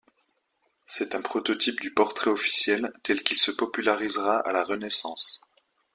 [0.87, 5.41] C'est un prototype du portrait officiel tel qu'il se popularisera à la Renaissance.